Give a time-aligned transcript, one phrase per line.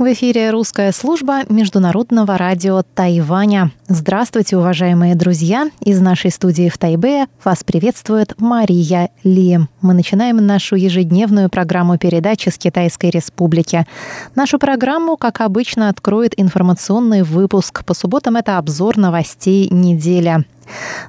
[0.00, 3.70] В эфире русская служба Международного радио Тайваня.
[3.86, 5.68] Здравствуйте, уважаемые друзья!
[5.80, 9.58] Из нашей студии в Тайбе вас приветствует Мария Ли.
[9.82, 13.86] Мы начинаем нашу ежедневную программу передачи с Китайской Республики.
[14.34, 17.84] Нашу программу, как обычно, откроет информационный выпуск.
[17.84, 20.46] По субботам это обзор новостей недели.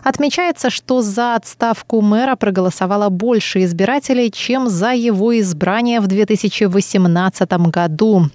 [0.04, 8.30] Отмечается, что за отставку мэра проголосовало больше избирателей, чем за его избрание в 2018 году.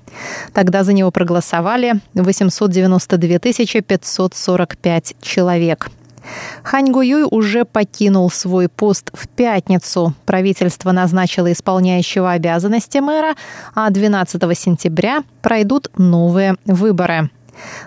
[0.54, 5.90] Тогда за него проголосовали 892 545 человек.
[6.64, 10.14] Хань Гуюй уже покинул свой пост в пятницу.
[10.26, 13.36] Правительство назначило исполняющего обязанности мэра,
[13.74, 17.30] а 12 сентября пройдут новые выборы.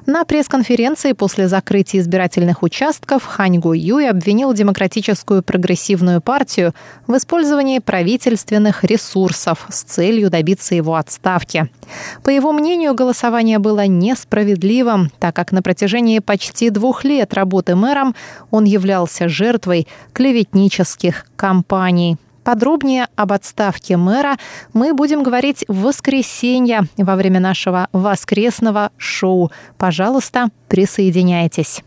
[0.06, 6.74] На пресс-конференции после закрытия избирательных участков Хань Гу Юй обвинил Демократическую прогрессивную партию
[7.06, 11.70] в использовании правительственных ресурсов с целью добиться его отставки.
[12.22, 18.14] По его мнению, голосование было несправедливым, так как на протяжении почти двух лет работы мэром
[18.50, 22.18] он являлся жертвой клеветнических кампаний.
[22.44, 24.36] Подробнее об отставке мэра
[24.74, 29.50] мы будем говорить в воскресенье во время нашего воскресного шоу.
[29.78, 31.82] Пожалуйста, присоединяйтесь.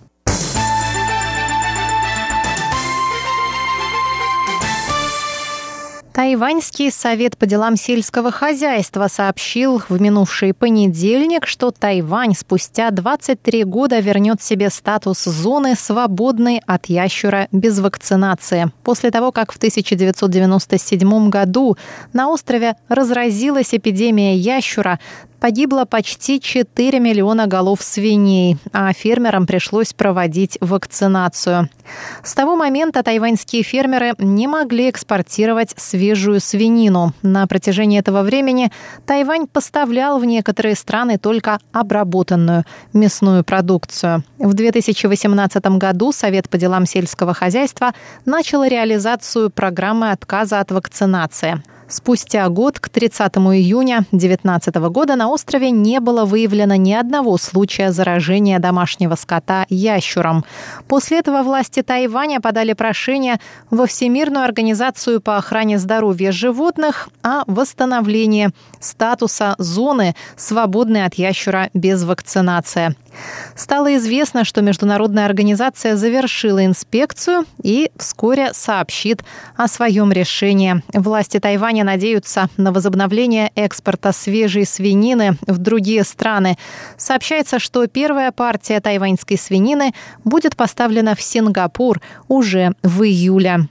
[6.17, 13.99] Тайваньский совет по делам сельского хозяйства сообщил в минувший понедельник, что Тайвань спустя 23 года
[13.99, 18.71] вернет себе статус зоны, свободной от ящура без вакцинации.
[18.81, 21.77] После того, как в 1997 году
[22.13, 24.99] на острове разразилась эпидемия ящура,
[25.39, 31.69] Погибло почти 4 миллиона голов свиней, а фермерам пришлось проводить вакцинацию.
[32.23, 37.13] С того момента тайваньские фермеры не могли экспортировать свежую свинину.
[37.21, 38.71] На протяжении этого времени
[39.05, 44.23] Тайвань поставлял в некоторые страны только обработанную мясную продукцию.
[44.39, 47.93] В 2018 году Совет по делам сельского хозяйства
[48.25, 55.71] начал реализацию программы отказа от вакцинации– Спустя год, к 30 июня 2019 года, на острове
[55.71, 60.43] не было выявлено ни одного случая заражения домашнего скота ящуром.
[60.87, 63.39] После этого власти Тайваня подали прошение
[63.69, 68.49] во Всемирную организацию по охране здоровья животных о восстановлении
[68.79, 72.95] статуса зоны, свободной от ящура без вакцинации.
[73.55, 79.23] Стало известно, что международная организация завершила инспекцию и вскоре сообщит
[79.55, 80.83] о своем решении.
[80.93, 86.57] Власти Тайваня надеются на возобновление экспорта свежей свинины в другие страны.
[86.97, 89.93] Сообщается, что первая партия тайваньской свинины
[90.23, 93.67] будет поставлена в Сингапур уже в июле.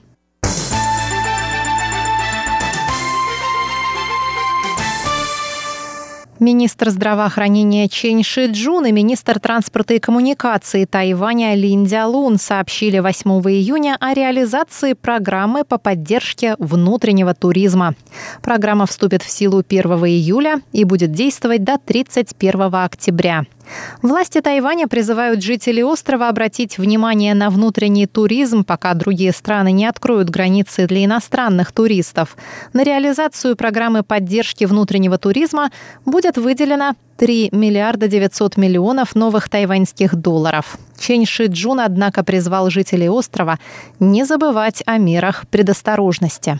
[6.39, 13.29] Министр здравоохранения Чен Ши Джун и министр транспорта и коммуникации Тайваня Лин Дялун сообщили 8
[13.49, 17.95] июня о реализации программы по поддержке внутреннего туризма.
[18.43, 23.45] Программа вступит в силу 1 июля и будет действовать до 31 октября.
[24.01, 30.29] Власти Тайваня призывают жителей острова обратить внимание на внутренний туризм, пока другие страны не откроют
[30.29, 32.37] границы для иностранных туристов.
[32.73, 35.71] На реализацию программы поддержки внутреннего туризма
[36.05, 40.77] будет выделено 3 миллиарда 900 миллионов новых тайваньских долларов.
[40.99, 43.59] Чен Ши Джун, однако, призвал жителей острова
[43.99, 46.59] не забывать о мерах предосторожности.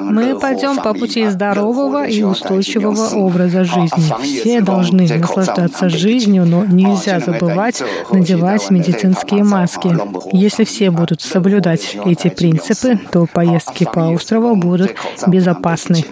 [0.00, 4.14] Мы пойдем по пути здорового и устойчивого образа жизни.
[4.22, 9.96] Все должны наслаждаться жизнью, но нельзя забывать надевать медицинские маски.
[10.32, 14.94] Если все будут соблюдать эти принципы, то поездки по острову будут
[15.26, 16.04] безопасны.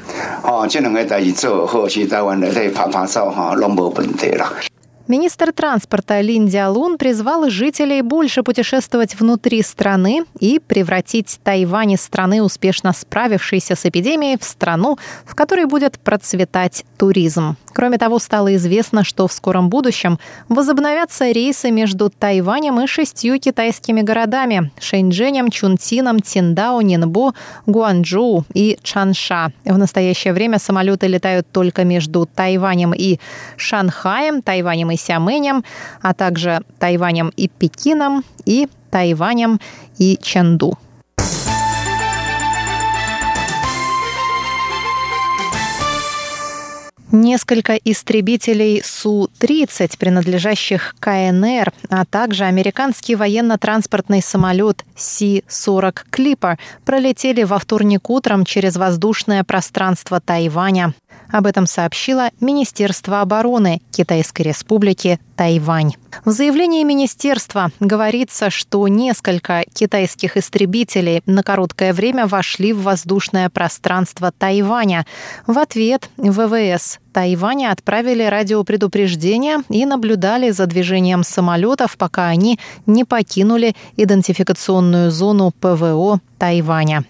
[5.09, 12.43] Министр транспорта Лин Диалун призвал жителей больше путешествовать внутри страны и превратить Тайвань из страны,
[12.43, 17.57] успешно справившейся с эпидемией, в страну, в которой будет процветать туризм.
[17.79, 24.03] Кроме того, стало известно, что в скором будущем возобновятся рейсы между Тайванем и шестью китайскими
[24.03, 27.35] городами– Шэньчжэнем, Чунтином, Тиндао, Нинбо,
[27.67, 29.53] Гуанчжоу и Чанша.
[29.65, 33.21] В настоящее время самолеты летают только между Тайванем и
[33.57, 35.63] Шанхаем, Тайванем и Сямэнем,
[36.03, 39.61] а также Тайванем и Пекином и Тайванем
[39.99, 40.77] и Чэнду.
[47.11, 58.11] Несколько истребителей Су-30, принадлежащих КНР, а также американский военно-транспортный самолет Си-40 Клиппер пролетели во вторник
[58.11, 60.95] утром через воздушное пространство Тайваня.
[61.31, 65.93] Об этом сообщило Министерство обороны Китайской Республики Тайвань.
[66.25, 74.33] В заявлении министерства говорится, что несколько китайских истребителей на короткое время вошли в воздушное пространство
[74.33, 75.07] Тайваня.
[75.47, 83.75] В ответ ВВС Тайваня отправили радиопредупреждение и наблюдали за движением самолетов, пока они не покинули
[83.97, 87.05] идентификационную зону ПВО Тайваня.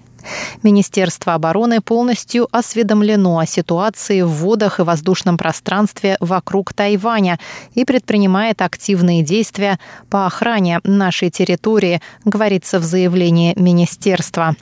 [0.62, 7.38] Министерство обороны полностью осведомлено о ситуации в водах и воздушном пространстве вокруг Тайваня
[7.74, 9.78] и предпринимает активные действия
[10.10, 14.56] по охране нашей территории, говорится в заявлении министерства.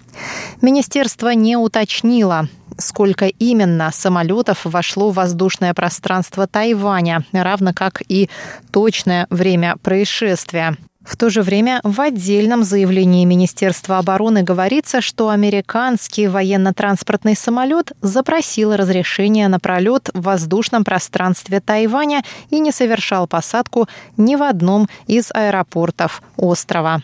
[0.62, 2.48] Министерство не уточнило,
[2.78, 8.28] сколько именно самолетов вошло в воздушное пространство Тайваня, равно как и
[8.70, 10.76] точное время происшествия.
[11.06, 18.74] В то же время в отдельном заявлении Министерства обороны говорится, что американский военно-транспортный самолет запросил
[18.74, 25.30] разрешение на пролет в воздушном пространстве Тайваня и не совершал посадку ни в одном из
[25.32, 27.02] аэропортов острова.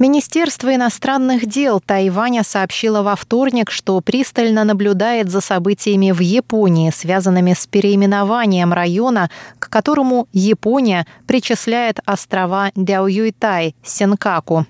[0.00, 7.52] Министерство иностранных дел Тайваня сообщило во вторник, что пристально наблюдает за событиями в Японии, связанными
[7.52, 14.64] с переименованием района, к которому Япония причисляет острова Дяоюйтай, Сенкаку.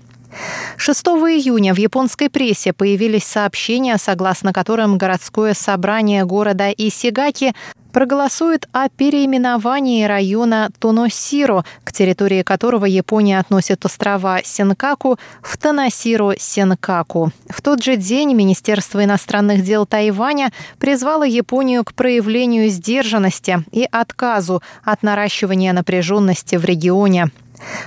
[0.75, 7.53] 6 июня в японской прессе появились сообщения, согласно которым городское собрание города Исигаки
[7.91, 17.31] проголосует о переименовании района Тоносиро, к территории которого Япония относит острова Сенкаку, в Тоносиро-Сенкаку.
[17.49, 24.61] В тот же день Министерство иностранных дел Тайваня призвало Японию к проявлению сдержанности и отказу
[24.83, 27.29] от наращивания напряженности в регионе.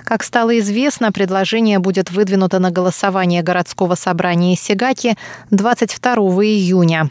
[0.04, 5.16] Как стало известно, предложение будет выдвинуто на голосование городского собрания Сигаки
[5.50, 6.14] 22
[6.44, 7.10] июня.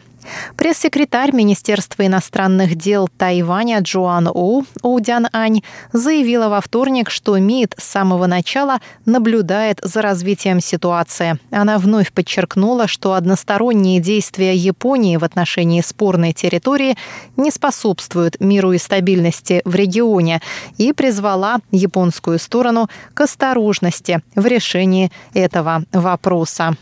[0.55, 5.61] Пресс-секретарь Министерства иностранных дел Тайваня Джоан Оу Оудян Ань
[5.91, 11.37] заявила во вторник, что МИД с самого начала наблюдает за развитием ситуации.
[11.51, 16.97] Она вновь подчеркнула, что односторонние действия Японии в отношении спорной территории
[17.37, 20.41] не способствуют миру и стабильности в регионе
[20.77, 26.75] и призвала японскую сторону к осторожности в решении этого вопроса.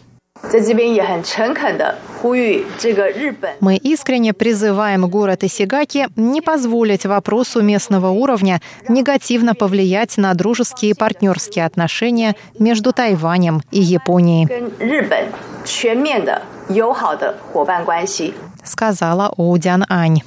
[3.60, 10.94] Мы искренне призываем город Исигаки не позволить вопросу местного уровня негативно повлиять на дружеские и
[10.94, 14.48] партнерские отношения между Тайванем и Японией.
[18.64, 20.22] Сказала Оудян Ань.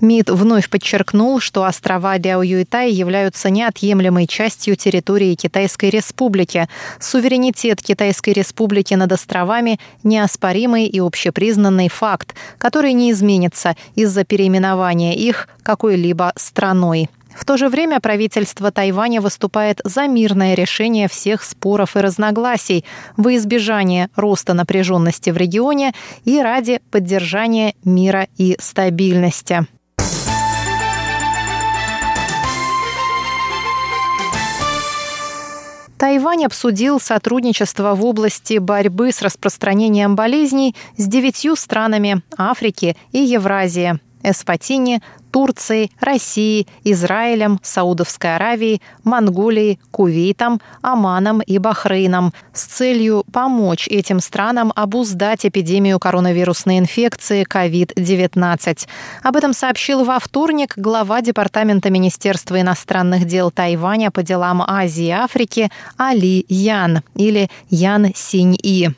[0.00, 6.68] МИД вновь подчеркнул, что острова Ляо Юйтай являются неотъемлемой частью территории Китайской Республики.
[7.00, 15.48] Суверенитет Китайской Республики над островами– неоспоримый и общепризнанный факт, который не изменится из-за переименования их
[15.62, 17.08] какой-либо страной.
[17.34, 22.84] В то же время правительство Тайваня выступает за мирное решение всех споров и разногласий
[23.16, 25.92] во избежание роста напряженности в регионе
[26.24, 29.66] и ради поддержания мира и стабильности.
[35.98, 43.98] Тайвань обсудил сотрудничество в области борьбы с распространением болезней с девятью странами Африки и Евразии.
[44.22, 54.20] Эсватини, Турцией, Россией, Израилем, Саудовской Аравией, Монголией, Кувейтом, Оманом и Бахрейном с целью помочь этим
[54.20, 58.86] странам обуздать эпидемию коронавирусной инфекции COVID-19.
[59.22, 65.10] Об этом сообщил во вторник глава Департамента Министерства иностранных дел Тайваня по делам Азии и
[65.10, 68.90] Африки Али Ян или Ян Синь-И.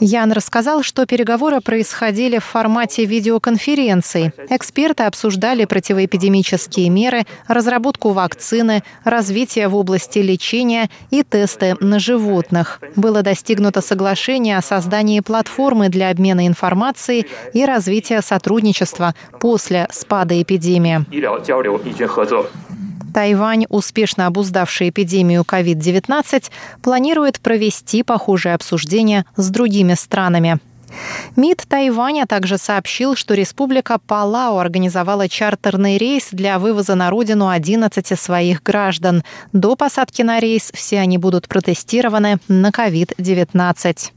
[0.00, 4.32] Ян рассказал, что переговоры происходили в формате видеоконференций.
[4.48, 12.80] Эксперты обсуждали противоэпидемические меры, разработку вакцины, развитие в области лечения и тесты на животных.
[12.96, 21.04] Было достигнуто соглашение о создании платформы для обмена информацией и развития сотрудничества после спада эпидемии.
[23.12, 26.50] Тайвань, успешно обуздавший эпидемию COVID-19,
[26.82, 30.58] планирует провести похожее обсуждение с другими странами.
[31.36, 38.18] МИД Тайваня также сообщил, что республика Палау организовала чартерный рейс для вывоза на родину 11
[38.18, 39.22] своих граждан.
[39.52, 44.12] До посадки на рейс все они будут протестированы на COVID-19.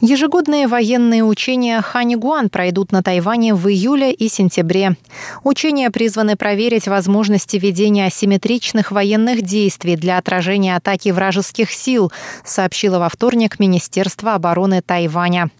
[0.00, 4.96] Ежегодные военные учения Ханигуан пройдут на Тайване в июле и сентябре.
[5.42, 12.12] Учения призваны проверить возможности ведения асимметричных военных действий для отражения атаки вражеских сил,
[12.44, 15.50] сообщило во вторник Министерство обороны Тайваня.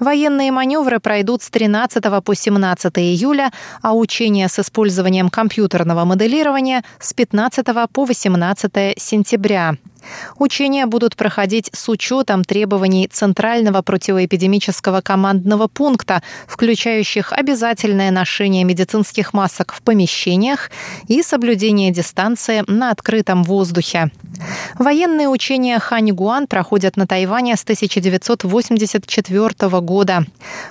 [0.00, 7.12] Военные маневры пройдут с 13 по 17 июля, а учения с использованием компьютерного моделирования с
[7.12, 9.76] 15 по 18 сентября.
[10.38, 19.72] Учения будут проходить с учетом требований Центрального противоэпидемического командного пункта, включающих обязательное ношение медицинских масок
[19.72, 20.70] в помещениях
[21.08, 24.10] и соблюдение дистанции на открытом воздухе.
[24.78, 30.24] Военные учения Ханьгуан проходят на Тайване с 1984 года.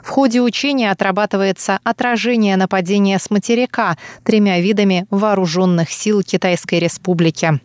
[0.03, 7.59] В ходе учения отрабатывается отражение нападения с материка тремя видами вооруженных сил Китайской Республики.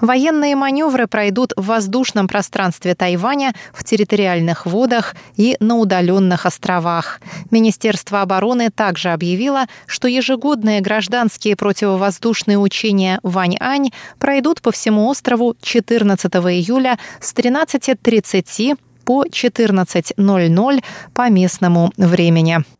[0.00, 7.20] Военные маневры пройдут в воздушном пространстве Тайваня, в территориальных водах и на удаленных островах.
[7.50, 16.34] Министерство обороны также объявило, что ежегодные гражданские противовоздушные учения Вань-Ань пройдут по всему острову 14
[16.34, 20.84] июля с 13.30 по 14.00
[21.14, 22.75] по местному времени.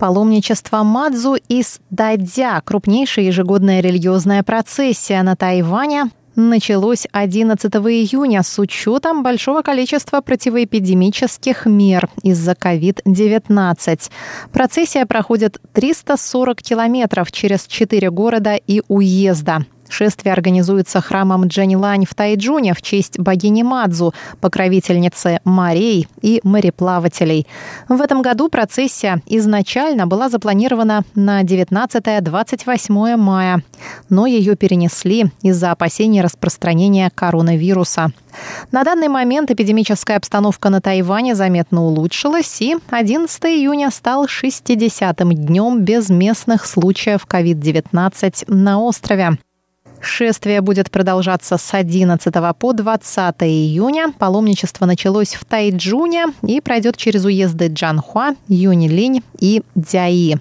[0.00, 6.04] Паломничество Мадзу из Дадзя, крупнейшая ежегодная религиозная процессия на Тайване,
[6.36, 14.10] началось 11 июня с учетом большого количества противоэпидемических мер из-за COVID-19.
[14.50, 19.66] Процессия проходит 340 километров через четыре города и уезда.
[19.90, 27.46] Шествие организуется храмом Джанилань в Тайджуне в честь богини Мадзу, покровительницы морей и мореплавателей.
[27.88, 33.62] В этом году процессия изначально была запланирована на 19-28 мая,
[34.08, 38.12] но ее перенесли из-за опасений распространения коронавируса.
[38.70, 45.80] На данный момент эпидемическая обстановка на Тайване заметно улучшилась, и 11 июня стал 60-м днем
[45.80, 49.38] без местных случаев COVID-19 на острове.
[50.00, 54.12] Шествие будет продолжаться с 11 по 20 июня.
[54.18, 60.40] Паломничество началось в Тайджуне и пройдет через уезды Джанхуа, Юнилинь и Дзяи.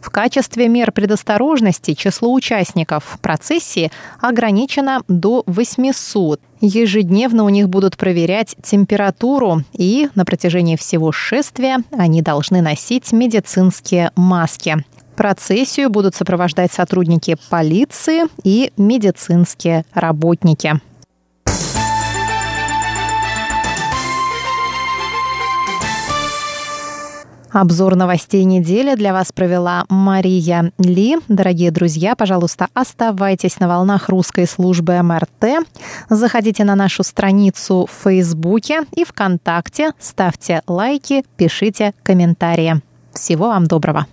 [0.00, 3.90] В качестве мер предосторожности число участников процессии
[4.20, 6.40] ограничено до 800.
[6.60, 14.10] Ежедневно у них будут проверять температуру, и на протяжении всего шествия они должны носить медицинские
[14.16, 14.84] маски.
[15.18, 20.80] Процессию будут сопровождать сотрудники полиции и медицинские работники.
[27.50, 31.16] Обзор новостей недели для вас провела Мария Ли.
[31.26, 35.66] Дорогие друзья, пожалуйста, оставайтесь на волнах русской службы МРТ.
[36.08, 42.80] Заходите на нашу страницу в Фейсбуке и ВКонтакте, ставьте лайки, пишите комментарии.
[43.12, 44.06] Всего вам доброго!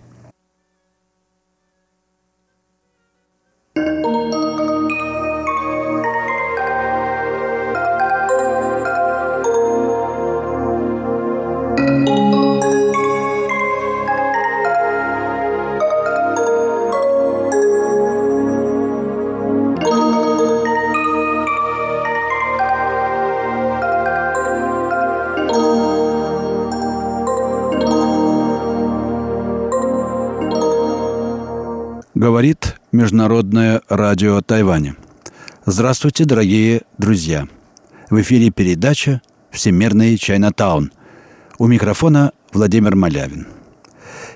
[33.05, 34.95] Международное радио Тайваня.
[35.63, 37.47] Здравствуйте, дорогие друзья.
[38.09, 39.21] В эфире передача
[39.51, 40.91] «Всемирный Чайнатаун».
[41.59, 43.45] У микрофона Владимир Малявин.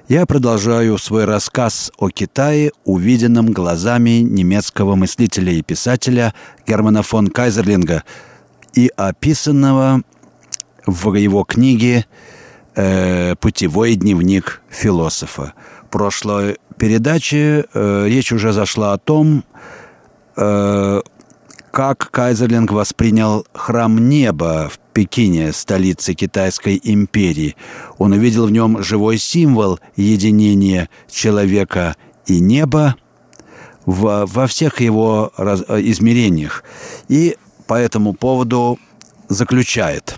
[0.08, 6.36] Я продолжаю свой рассказ о Китае, увиденном глазами немецкого мыслителя и писателя
[6.68, 8.04] Германа фон Кайзерлинга
[8.76, 10.04] и описанного
[10.86, 12.06] в его книге
[12.76, 15.54] э, «Путевой дневник философа».
[15.90, 19.44] Прошлой передаче э, речь уже зашла о том,
[20.36, 21.02] э,
[21.72, 27.56] как Кайзерлинг воспринял храм неба в Пекине, столице Китайской империи.
[28.00, 31.96] Он увидел в нем живой символ единения человека
[32.26, 32.96] и неба
[33.86, 36.64] в, во всех его раз, э, измерениях.
[37.10, 38.80] И по этому поводу
[39.28, 40.16] заключает.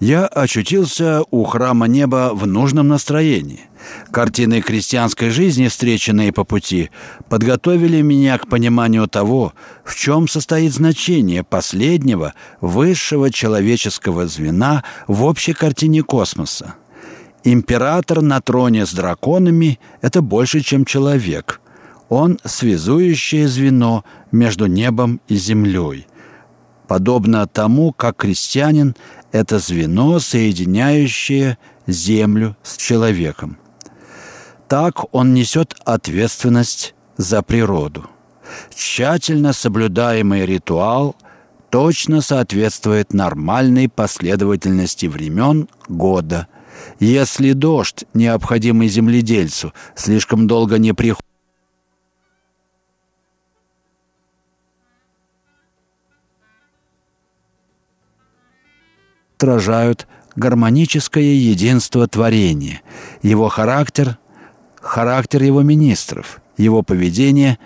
[0.00, 3.68] «Я очутился у храма неба в нужном настроении.
[4.10, 6.90] Картины крестьянской жизни, встреченные по пути,
[7.28, 9.52] подготовили меня к пониманию того,
[9.84, 16.74] в чем состоит значение последнего, высшего человеческого звена в общей картине космоса.
[17.44, 21.60] Император на троне с драконами– это больше, чем человек.
[22.08, 26.06] Он– связующее звено между небом и землей.
[26.86, 28.94] Подобно тому, как крестьянин–
[29.32, 33.56] это звено, соединяющее землю с человеком.
[34.72, 38.08] Так он несет ответственность за природу.
[38.74, 41.14] Тщательно соблюдаемый ритуал
[41.68, 46.48] точно соответствует нормальной последовательности времен года.
[47.00, 51.26] Если дождь, необходимый земледельцу, слишком долго не приходит,
[59.36, 62.80] отражают гармоническое единство творения,
[63.20, 64.16] его характер
[64.82, 67.58] характер его министров, его поведение,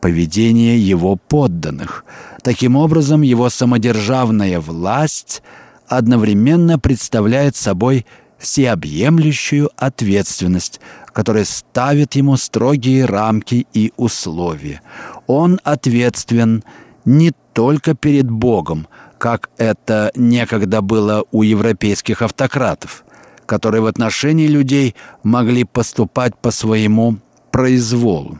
[0.00, 2.04] поведение его подданных.
[2.42, 5.42] Таким образом, его самодержавная власть
[5.86, 8.04] одновременно представляет собой
[8.38, 10.80] всеобъемлющую ответственность,
[11.12, 14.82] которая ставит ему строгие рамки и условия.
[15.26, 16.64] Он ответственен
[17.04, 23.04] не только перед Богом, как это некогда было у европейских автократов,
[23.46, 27.18] которые в отношении людей могли поступать по своему
[27.50, 28.38] произволу.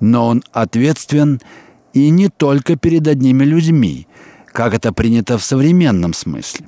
[0.00, 1.40] Но он ответственен
[1.92, 4.06] и не только перед одними людьми,
[4.52, 6.66] как это принято в современном смысле.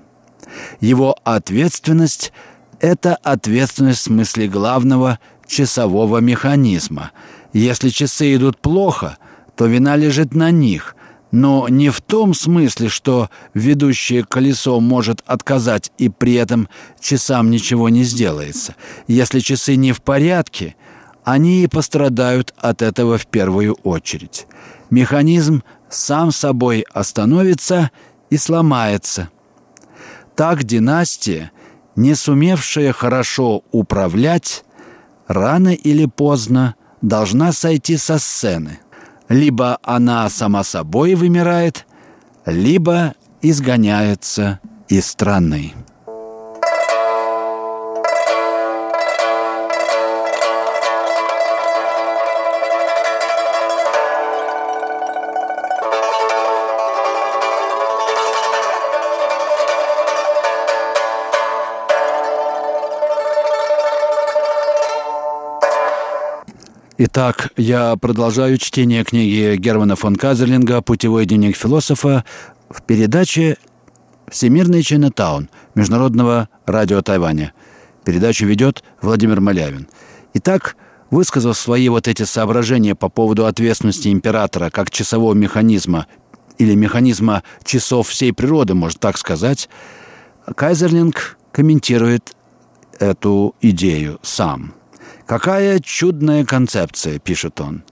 [0.80, 2.32] Его ответственность–
[2.80, 7.12] это ответственность в смысле главного часового механизма.
[7.52, 9.18] Если часы идут плохо,
[9.56, 10.94] то вина лежит на них,
[11.36, 16.66] но не в том смысле, что ведущее колесо может отказать и при этом
[16.98, 18.74] часам ничего не сделается.
[19.06, 20.76] Если часы не в порядке,
[21.24, 24.46] они и пострадают от этого в первую очередь.
[24.88, 27.90] Механизм сам собой остановится
[28.30, 29.28] и сломается.
[30.36, 31.50] Так династия,
[31.96, 34.64] не сумевшая хорошо управлять,
[35.26, 38.78] рано или поздно должна сойти со сцены–
[39.28, 41.86] либо она сама собой вымирает,
[42.44, 45.72] либо изгоняется из страны.
[66.98, 72.24] Итак, я продолжаю чтение книги Германа фон Казерлинга «Путевой дневник философа»
[72.70, 73.58] в передаче
[74.30, 77.52] «Всемирный Чайнатаун» Международного радио Тайваня.
[78.02, 79.88] Передачу ведет Владимир Малявин.
[80.32, 80.76] Итак,
[81.10, 86.06] высказав свои вот эти соображения по поводу ответственности императора как часового механизма
[86.56, 89.68] или механизма часов всей природы, можно так сказать,
[90.46, 92.34] Кайзерлинг комментирует
[92.98, 94.75] эту идею сам.
[95.26, 97.82] «Какая чудная концепция»,— пишет он.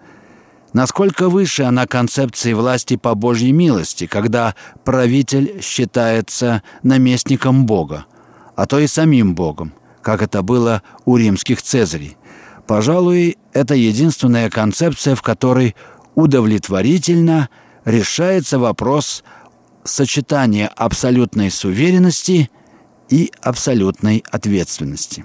[0.72, 8.06] Насколько выше она концепции власти по Божьей милости, когда правитель считается наместником Бога,
[8.54, 12.16] а то и самим Богом, как это было у римских цезарей.
[12.66, 15.74] Пожалуй, это единственная концепция, в которой
[16.14, 17.48] удовлетворительно
[17.84, 19.24] решается вопрос
[19.82, 22.50] сочетания абсолютной суверенности
[23.08, 25.24] и абсолютной ответственности.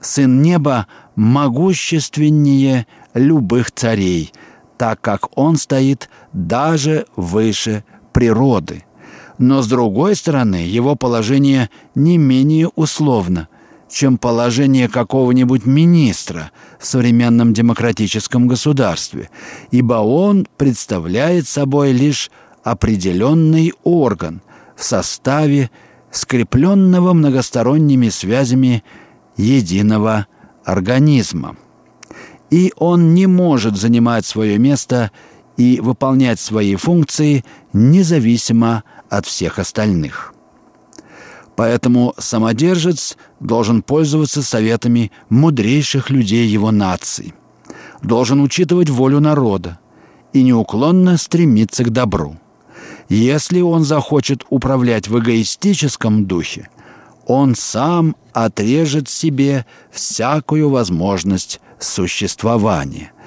[0.00, 0.86] Сын неба
[1.16, 4.32] могущественнее любых царей,
[4.78, 8.84] так как он стоит даже выше природы.
[9.38, 13.48] Но с другой стороны, его положение не менее условно–
[13.90, 19.30] чем положение какого-нибудь министра в современном демократическом государстве,
[19.70, 22.30] ибо он представляет собой лишь
[22.62, 24.42] определенный орган
[24.76, 25.70] в составе
[26.10, 28.82] скрепленного многосторонними связями
[29.40, 30.26] единого
[30.64, 31.56] организма.
[32.50, 35.10] И он не может занимать свое место
[35.56, 40.34] и выполнять свои функции независимо от всех остальных.
[41.56, 47.34] Поэтому самодержец должен пользоваться советами мудрейших людей его нации,
[48.02, 49.78] должен учитывать волю народа
[50.32, 52.36] и неуклонно стремиться к добру.
[53.08, 56.70] Если он захочет управлять в эгоистическом духе,
[57.30, 63.12] он сам отрежет себе всякую возможность существования–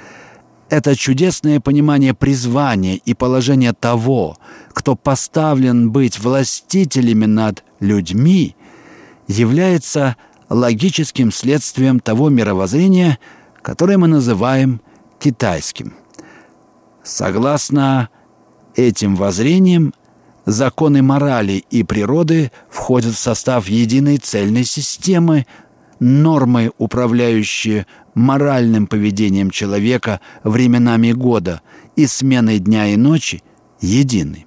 [0.73, 4.37] это чудесное понимание призвания и положения того,
[4.69, 8.55] кто поставлен быть властителями над людьми,
[9.27, 10.17] является
[10.49, 13.19] логическим следствием того мировоззрения,
[13.61, 14.81] которое мы называем
[15.19, 15.93] китайским.
[17.03, 18.09] Согласно
[18.75, 19.93] этим воззрениям,
[20.45, 25.45] законы морали и природы входят в состав единой цельной системы,
[25.99, 31.62] нормы, управляющие моральным поведением человека временами года
[31.95, 33.43] и сменой дня и ночи,
[33.79, 34.45] едины.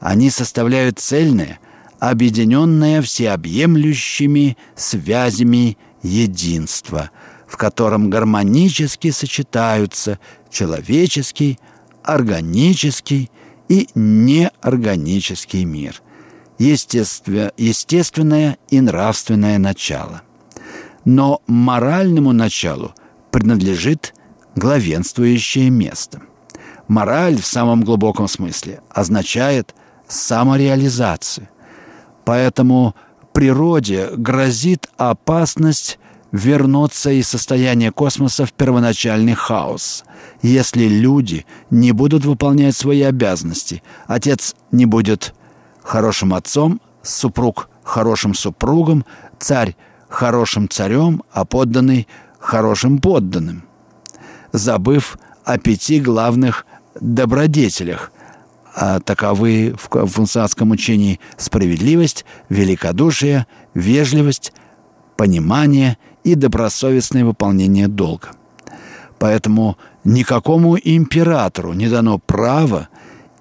[0.00, 1.58] Они составляют цельное,
[1.98, 7.10] объединенное всеобъемлющими связями единства,
[7.46, 10.18] в котором гармонически сочетаются
[10.50, 11.58] человеческий,
[12.02, 13.30] органический
[13.68, 16.02] и неорганический мир,
[16.58, 20.22] естественное и нравственное начало
[21.08, 22.92] но моральному началу
[23.30, 24.14] принадлежит
[24.56, 26.20] главенствующее место.
[26.86, 29.74] Мораль в самом глубоком смысле означает
[30.06, 31.48] самореализацию.
[32.26, 32.94] Поэтому
[33.32, 35.98] природе грозит опасность
[36.32, 40.04] вернуться из состояния космоса в первоначальный хаос,
[40.42, 43.82] если люди не будут выполнять свои обязанности.
[44.06, 45.34] Отец не будет
[45.82, 49.04] хорошим отцом, супруг хорошим супругом,
[49.38, 49.74] царь
[50.08, 52.06] хорошим царем, а подданный
[52.38, 53.64] хорошим подданным,
[54.52, 56.66] забыв о пяти главных
[57.00, 58.12] добродетелях,
[58.74, 64.52] а таковы в конфуцианском учении справедливость, великодушие, вежливость,
[65.16, 68.28] понимание и добросовестное выполнение долга.
[69.18, 72.88] Поэтому никакому императору не дано право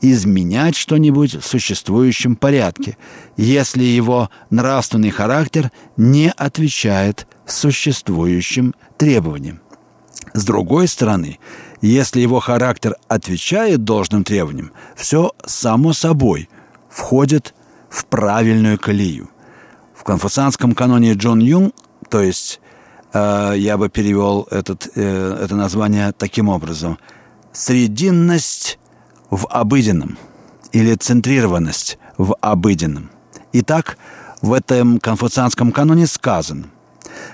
[0.02, 2.97] изменять что-нибудь в существующем порядке,
[3.36, 9.60] если его нравственный характер не отвечает существующим требованиям.
[10.34, 11.39] С другой стороны,
[11.82, 16.50] если его характер отвечает должным требованиям, все само собой
[16.89, 17.54] входит
[17.89, 19.30] в правильную колею.
[19.93, 21.73] В конфуцианском каноне Джон Юнг,
[22.10, 22.62] то есть
[23.13, 26.98] я бы перевел этот, э, это название таким образом,
[27.54, 28.80] срединность
[29.30, 30.17] в обыденном
[30.72, 33.10] или центрированность в обыденном.
[33.54, 33.98] Итак,
[34.41, 36.65] в этом конфуцианском каноне сказано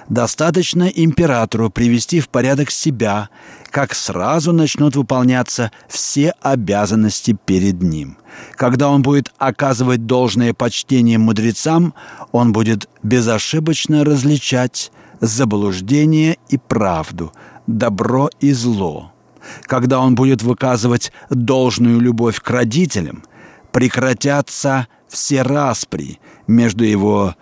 [0.07, 3.29] «Достаточно императору привести в порядок себя,
[3.69, 8.17] как сразу начнут выполняться все обязанности перед ним.
[8.55, 11.93] Когда он будет оказывать должное почтение мудрецам,
[12.31, 14.91] он будет безошибочно различать
[15.23, 17.31] заблуждение и правду,
[17.65, 19.13] добро и зло,
[19.61, 23.23] когда он будет выказывать должную любовь к родителям,
[23.71, 27.35] прекратятся все распри между его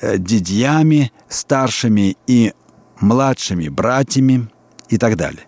[0.00, 2.54] э, дядьями, старшими и
[2.98, 4.48] младшими братьями
[4.88, 5.42] и так далее.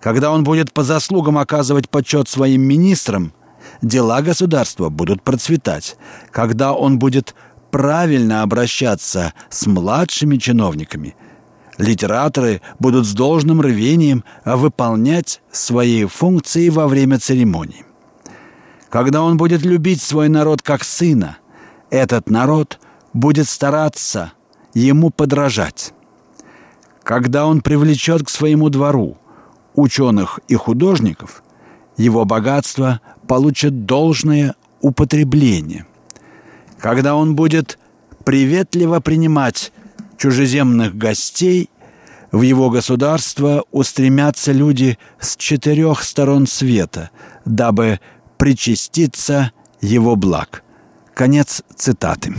[0.00, 3.34] Когда он будет по заслугам оказывать почет своим министрам,
[3.82, 5.98] дела государства будут процветать.
[6.30, 7.34] Когда он будет
[7.70, 11.14] правильно обращаться с младшими чиновниками–
[11.78, 17.84] Литераторы будут с должным рвением выполнять свои функции во время церемонии.
[18.88, 21.38] Когда он будет любить свой народ как сына,
[21.90, 22.78] этот народ
[23.12, 24.32] будет стараться
[24.72, 25.92] ему подражать.
[27.02, 29.18] Когда он привлечет к своему двору
[29.74, 31.42] ученых и художников,
[31.96, 35.86] его богатство получит должное употребление.
[36.78, 37.78] Когда он будет
[38.24, 39.72] приветливо принимать
[40.18, 41.70] чужеземных гостей,
[42.32, 47.10] в его государство устремятся люди с четырех сторон света,
[47.44, 48.00] дабы
[48.36, 50.62] причаститься его благ.
[51.14, 52.34] Конец цитаты.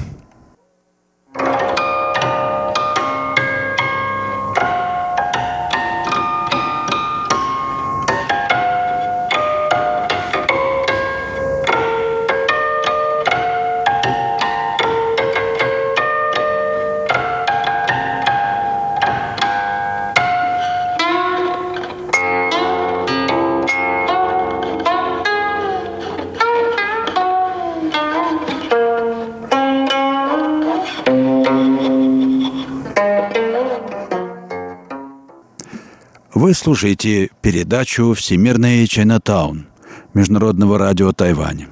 [36.47, 39.67] Вы слушаете передачу «Всемирный Чайнатаун»
[40.13, 41.67] Международного радио Тайваня.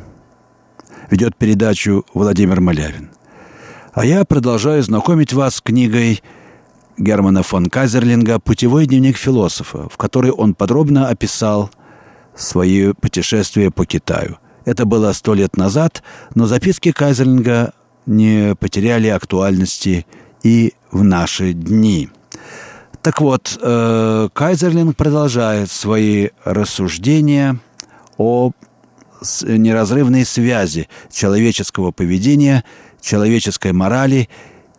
[1.09, 3.09] Ведет передачу Владимир Малявин.
[3.93, 6.21] А я продолжаю знакомить вас с книгой
[6.97, 11.71] Германа фон Кайзерлинга «Путевой дневник философа», в которой он подробно описал
[12.35, 14.39] свои путешествия по Китаю.
[14.65, 17.71] Это было сто лет назад, но записки Кайзерлинга
[18.05, 20.05] не потеряли актуальности
[20.43, 22.09] и в наши дни–
[23.05, 27.59] так вот, э, Кайзерлинг продолжает свои рассуждения
[28.17, 28.49] о
[29.43, 32.63] неразрывной связи человеческого поведения,
[33.01, 34.27] человеческой морали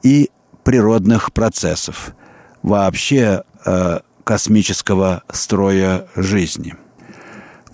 [0.03, 0.29] и
[0.65, 2.17] природных процессов,
[2.65, 6.75] вообще э, космического строя жизни.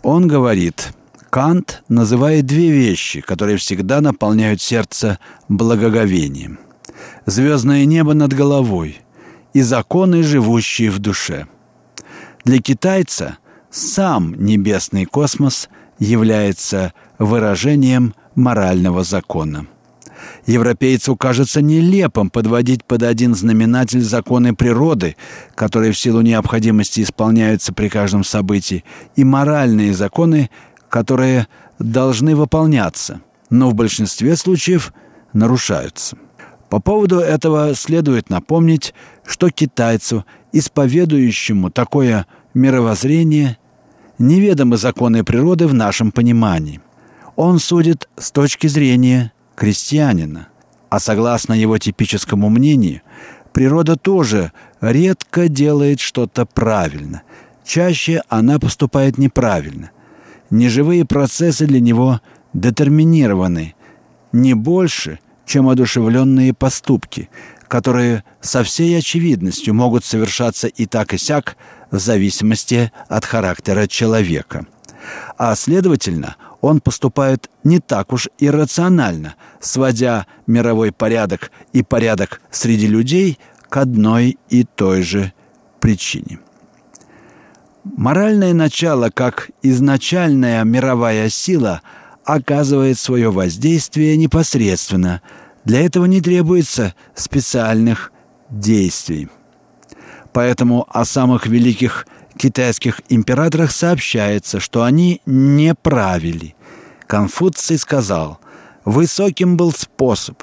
[0.03, 0.93] Он говорит,
[1.31, 6.59] Кант называет две вещи, которые всегда наполняют сердце благоговением.
[7.25, 8.99] Звездное небо над головой–
[9.55, 11.47] и законы, живущие в душе.
[12.45, 13.38] Для китайца
[13.71, 19.67] сам небесный космос является выражением морального закона.
[20.47, 25.17] Европейцу кажется нелепым подводить под один знаменатель законы природы,
[25.55, 28.85] которые в силу необходимости исполняются при каждом событии,
[29.17, 30.51] и моральные законы,
[30.88, 31.47] которые
[31.79, 34.93] должны выполняться, но в большинстве случаев
[35.33, 36.17] нарушаются.
[36.73, 38.95] По поводу этого следует напомнить,
[39.27, 43.59] что китайцу, исповедующему такое мировоззрение,
[44.19, 46.81] неведомы законы природы в нашем понимании.
[47.37, 50.49] Он судит с точки зрения крестьянина,
[50.89, 53.03] а согласно его типическому мнению,
[53.53, 57.21] природа тоже редко делает что-то правильно.
[57.67, 59.91] Чаще она поступает неправильно.
[60.49, 62.23] Неживые процессы для него
[62.55, 63.75] детерминированы
[64.33, 67.29] не больше– чем одушевленные поступки,
[67.69, 71.57] которые со всей очевидностью могут совершаться и так и сяк
[71.91, 74.67] в зависимости от характера человека.
[75.37, 83.39] А следовательно, он поступает не так уж иррационально, сводя мировой порядок и порядок среди людей
[83.69, 85.33] к одной и той же
[85.81, 86.39] причине.
[87.85, 91.83] Моральное начало, как изначальная мировая сила–
[92.25, 95.23] оказывает свое воздействие непосредственно.
[95.65, 98.13] Для этого не требуется специальных
[98.51, 99.29] действий.
[100.33, 102.07] Поэтому о самых великих
[102.37, 106.55] китайских императорах сообщается, что они не правили.
[107.07, 108.41] Конфуций сказал,
[108.85, 110.43] высоким был способ,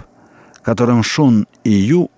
[0.62, 2.12] которым Шун и Ю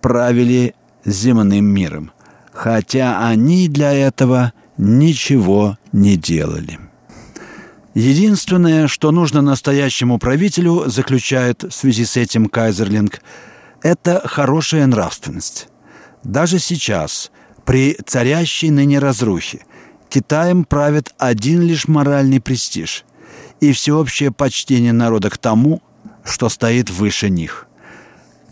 [0.00, 0.74] правили
[1.04, 2.12] земным миром,
[2.52, 6.78] хотя они для этого ничего не делали.
[7.94, 13.20] Единственное, что нужно настоящему правителю, заключает в связи с этим Кайзерлинг,
[13.82, 15.68] это хорошая нравственность.
[16.24, 17.30] Даже сейчас,
[17.64, 19.64] при царящей ныне разрухе,
[20.08, 23.04] Китаем правит один лишь моральный престиж
[23.60, 25.82] и всеобщее почтение народа к тому,
[26.24, 27.66] что стоит выше них.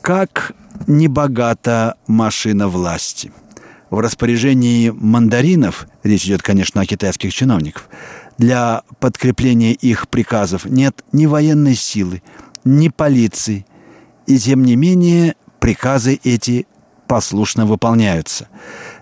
[0.03, 0.53] Как
[0.87, 3.33] небогата машина власти.
[3.91, 7.89] В распоряжении мандаринов, речь идет, конечно, о китайских чиновниках,
[8.41, 12.23] для подкрепления их приказов нет ни военной силы,
[12.65, 13.67] ни полиции.
[14.27, 16.67] И тем не менее приказы эти
[17.07, 18.49] послушно выполняются.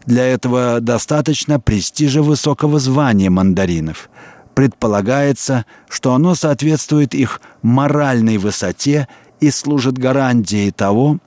[0.06, 4.10] Для этого достаточно престижа высокого звания мандаринов.
[4.54, 9.06] Предполагается, что оно соответствует их моральной высоте
[9.38, 11.18] и служит гарантией того,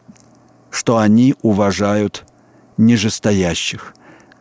[0.70, 2.26] что они уважают
[2.76, 3.94] нижестоящих.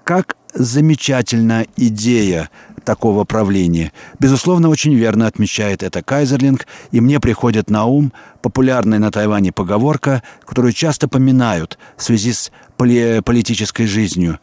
[0.03, 2.51] Как замечательна идея
[2.85, 3.93] такого правления.
[4.19, 8.13] Безусловно, очень верно отмечает это Кайзерлинг, и мне приходит на ум
[8.43, 14.39] популярная на Тайване поговорка, которую часто поминают в связи с поли политической жизнью.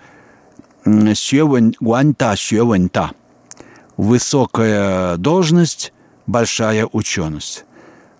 [3.97, 5.93] Высокая должность,
[6.27, 7.65] большая ученость.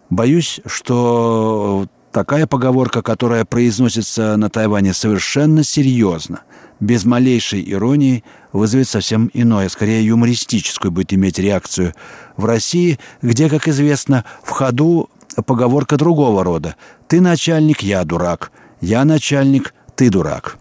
[0.10, 6.41] Боюсь, что такая поговорка, которая произносится на Тайване совершенно серьезно,
[6.80, 11.94] без малейшей иронии, вызовет совсем иное, скорее юмористическую будет иметь реакцию.
[12.36, 15.10] В России, где, как известно, в ходу
[15.46, 16.76] поговорка другого рода.
[17.08, 18.52] «Ты начальник, я дурак.
[18.82, 20.58] Я начальник, ты дурак».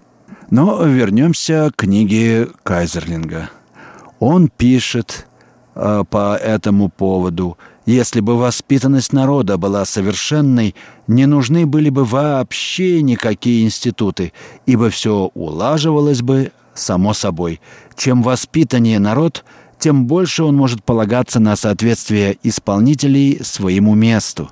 [0.51, 3.51] Но вернемся к книге Кайзерлинга.
[4.21, 5.27] Он пишет
[5.75, 10.75] э, по этому поводу– если бы воспитанность народа была совершенной,
[11.07, 14.33] не нужны были бы вообще никакие институты,
[14.67, 17.61] ибо все улаживалось бы само собой.
[17.97, 19.45] Чем воспитаннее народ,
[19.79, 24.51] тем больше он может полагаться на соответствие исполнителей своему месту,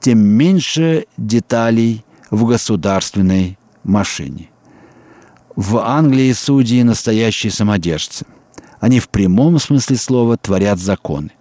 [0.00, 4.48] тем меньше деталей в государственной машине.
[5.56, 8.24] В Англии судьи настоящие самодержцы.
[8.80, 11.32] Они в прямом смысле слова творят законы.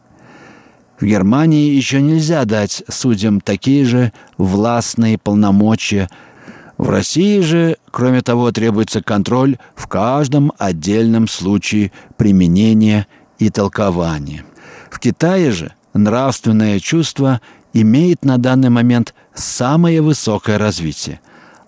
[1.01, 6.09] В Германии еще нельзя дать судьям такие же властные полномочия.
[6.77, 13.07] В России же, кроме того, требуется контроль в каждом отдельном случае применения
[13.39, 14.45] и толкования.
[14.91, 17.41] В Китае же нравственное чувство
[17.73, 21.19] имеет на данный момент самое высокое развитие.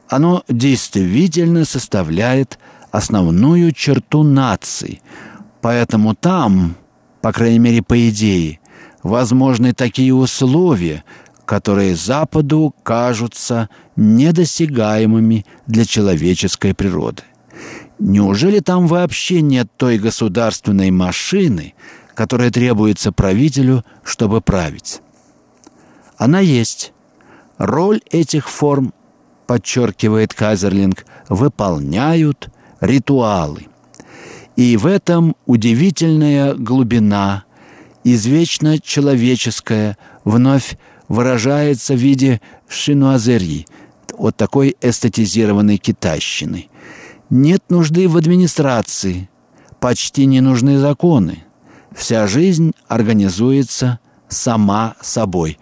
[0.10, 2.60] Оно действительно составляет
[2.92, 5.02] основную черту нации.
[5.62, 6.76] Поэтому там,
[7.22, 8.60] по крайней мере по идее,
[9.04, 11.04] возможны такие условия,
[11.46, 17.24] которые Западу кажутся недосягаемыми для человеческой природы.
[18.00, 21.74] Неужели там вообще нет той государственной машины,
[22.16, 25.02] которая требуется правителю, чтобы править?
[26.18, 26.94] Она есть.
[27.58, 28.94] Роль этих форм,
[29.46, 32.50] подчеркивает Казерлинг, выполняют
[32.82, 33.68] ритуалы.
[34.56, 37.44] И в этом удивительная глубина
[38.04, 43.68] извечно человеческое вновь выражается в виде шинуазерьи,
[44.18, 46.70] вот такой эстетизированной китайщины.
[47.30, 49.30] Нет нужды в администрации,
[49.80, 51.44] почти не нужны законы.
[51.96, 55.58] Вся жизнь организуется сама собой.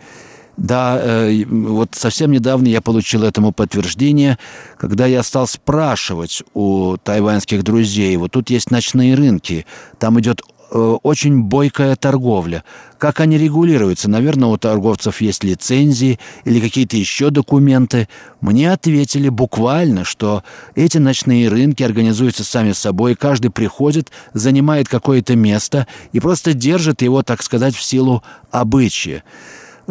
[0.58, 4.38] Да, э, вот совсем недавно я получил этому подтверждение,
[4.78, 8.16] когда я стал спрашивать у тайваньских друзей.
[8.18, 9.66] Вот тут есть ночные рынки,
[9.98, 12.64] там идет очень бойкая торговля.
[12.98, 14.10] Как они регулируются?
[14.10, 18.08] Наверное, у торговцев есть лицензии или какие-то еще документы.
[18.40, 20.44] Мне ответили буквально, что
[20.76, 23.16] эти ночные рынки организуются сами собой.
[23.16, 29.24] Каждый приходит, занимает какое-то место и просто держит его, так сказать, в силу обычая.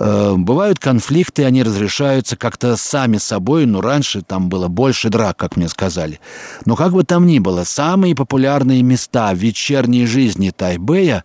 [0.02, 5.56] Э, бывают конфликты, они разрешаются как-то сами собой, но раньше там было больше драк, как
[5.56, 6.20] мне сказали.
[6.64, 11.22] Но как бы там ни было, самые популярные места в вечерней жизни Тайбэя,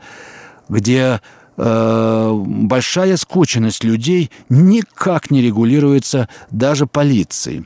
[0.67, 1.21] где
[1.55, 7.65] э, большая скученность людей никак не регулируется даже полицией.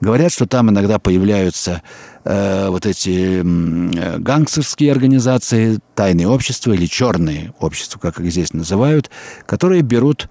[0.00, 1.82] Говорят, что там иногда появляются
[2.24, 9.08] э, вот эти э, гангстерские организации, тайные общества или черные общества, как их здесь называют,
[9.46, 10.28] которые берут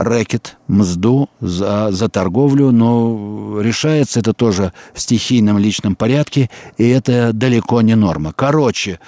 [0.00, 7.32] рэкет, мзду за, за торговлю, но решается это тоже в стихийном личном порядке, и это
[7.34, 8.32] далеко не норма.
[8.34, 8.98] Короче,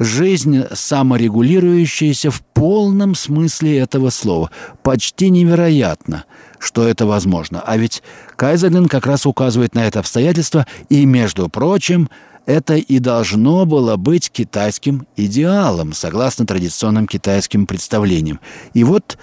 [0.00, 4.50] жизнь саморегулирующаяся в полном смысле этого слова.
[4.82, 6.24] Почти невероятно,
[6.58, 7.62] что это возможно.
[7.64, 8.02] А ведь
[8.34, 12.10] Кайзерлин как раз указывает на это обстоятельство, и, между прочим,
[12.46, 18.40] это и должно было быть китайским идеалом, согласно традиционным китайским представлениям.
[18.74, 19.16] И вот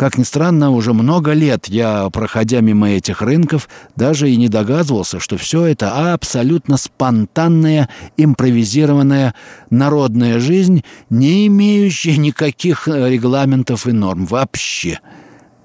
[0.00, 5.20] как ни странно, уже много лет я, проходя мимо этих рынков, даже и не догадывался,
[5.20, 9.34] что все это абсолютно спонтанная, импровизированная
[9.68, 15.00] народная жизнь, не имеющая никаких э, регламентов и норм вообще.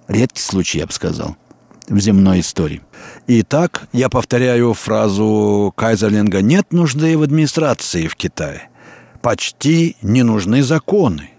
[0.10, 1.38] Редкий случай, я бы сказал,
[1.88, 2.82] в земной истории.
[3.28, 8.68] Итак, я повторяю фразу Кайзерлинга «Нет нужды в администрации в Китае.
[9.22, 11.30] Почти не нужны законы.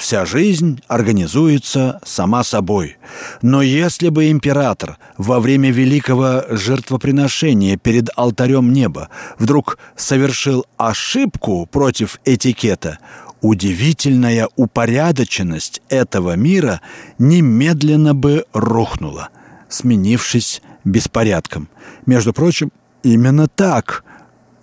[0.00, 2.96] Вся жизнь организуется сама собой.
[3.42, 12.18] Но если бы император во время великого жертвоприношения перед алтарем неба вдруг совершил ошибку против
[12.24, 12.98] этикета,
[13.42, 16.80] удивительная упорядоченность этого мира
[17.18, 19.28] немедленно бы рухнула,
[19.68, 21.68] сменившись беспорядком.
[22.06, 22.72] Между прочим,
[23.02, 24.02] именно так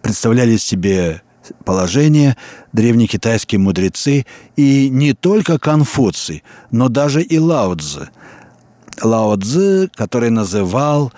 [0.02, 1.22] представляли себе
[1.66, 2.38] положение
[2.74, 4.26] древнекитайские мудрецы
[4.56, 8.10] и не только Конфуций, но даже и Лао Цзы.
[9.02, 11.12] Лао Цзы, который называл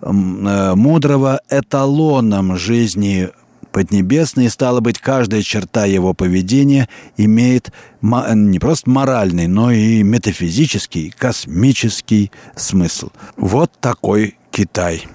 [0.00, 3.30] э, мудрого эталоном жизни
[3.74, 12.30] Поднебесной, стало быть, каждая черта его поведения имеет не просто моральный, но и метафизический, космический
[12.54, 13.08] смысл.
[13.36, 15.08] Вот такой Китай.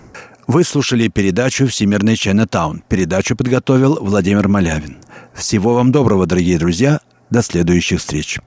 [0.49, 2.81] Вы слушали передачу «Всемирный Чайнатаун».
[2.89, 4.97] Передачу подготовил Владимир Малявин.
[5.35, 7.01] Всего вам доброго, дорогие друзья.
[7.29, 8.39] До следующих встреч.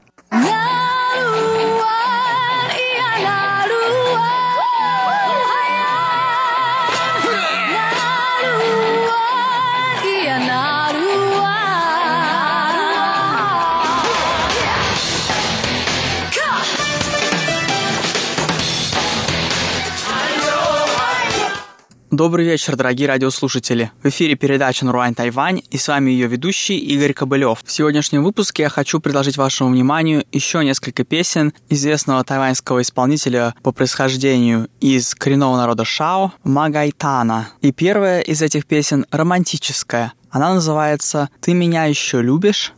[22.13, 23.91] Добрый вечер, дорогие радиослушатели.
[24.03, 27.61] В эфире передача «Наруань Тайвань» и с вами ее ведущий Игорь Кобылев.
[27.65, 33.73] В сегодняшнем выпуске я хочу предложить вашему вниманию еще несколько песен известного тайваньского исполнителя по
[33.73, 37.49] происхождению из коренного народа Шао Магайтана.
[37.63, 40.13] И первая из этих песен романтическая.
[40.31, 42.75] Она называется «Ты меня еще любишь?»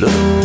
[0.00, 0.39] The.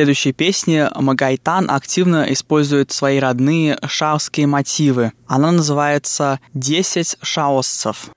[0.00, 5.12] Следующей песне Магайтан активно использует свои родные шаосские мотивы.
[5.26, 8.10] Она называется «Десять шаосцев».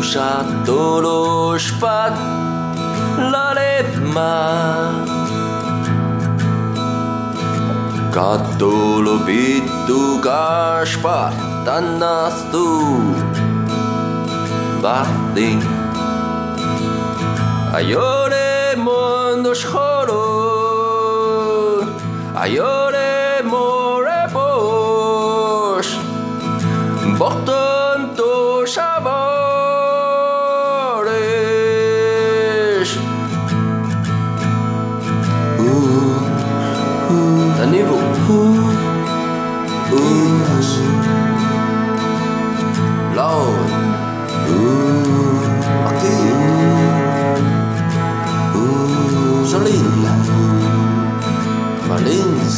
[0.00, 2.18] tusattulóspat
[3.16, 4.92] lalép már.
[8.10, 11.32] Kattulu pittu kaspar
[11.64, 12.66] tannastu
[14.80, 15.62] Bahtin
[17.72, 20.24] Ayore mondos joro
[22.34, 25.96] Ayore more bosh
[27.18, 27.69] Bohtor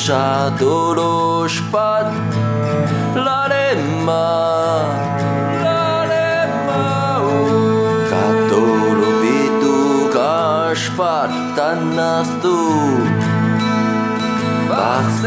[0.10, 2.07] adoro schpad
[3.26, 4.88] la reman
[5.64, 7.34] la remao
[8.22, 9.78] adoro vito
[10.82, 12.57] schpad dann hast du
[14.70, 15.24] wachst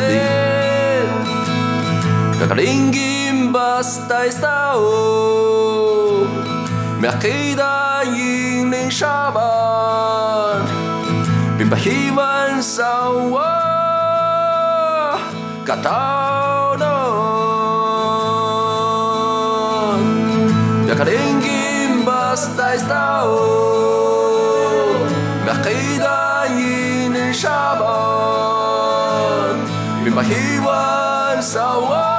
[2.41, 6.27] du dallingin basta sta o
[7.03, 10.63] merkidai me shaban
[11.59, 12.81] bin bei wans
[15.65, 16.83] kataudon
[20.89, 23.37] Yakarengim basta istao
[25.47, 28.57] Mekida yin shaban
[30.05, 32.12] Bimahiwan sawan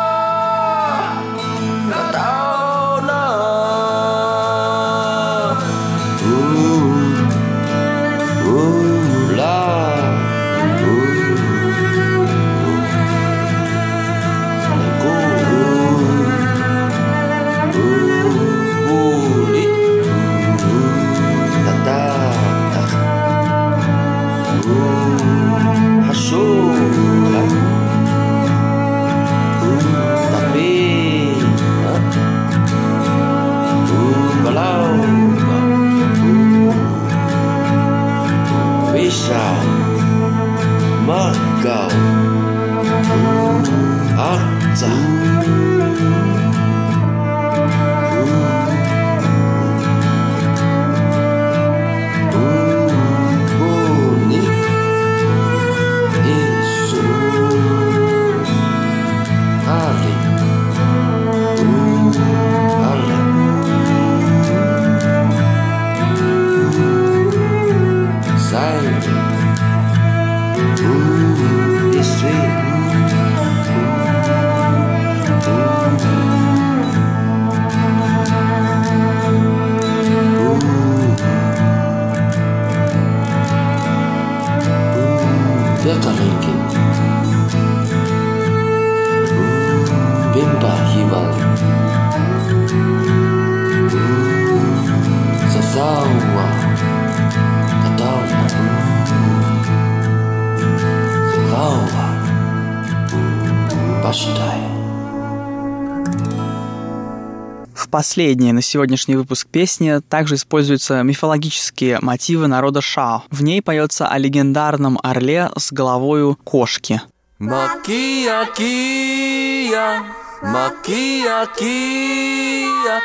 [107.94, 113.22] последней на сегодняшний выпуск песни также используются мифологические мотивы народа Шао.
[113.30, 117.04] В ней поется о легендарном орле с головою кошки.
[117.38, 120.02] Макия кия,
[120.42, 123.00] макия кия,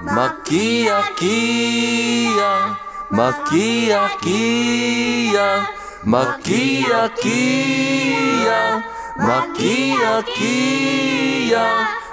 [0.00, 2.76] макия кия,
[3.10, 5.68] макия кия,
[6.02, 8.84] макия кия,
[9.18, 11.68] макия кия,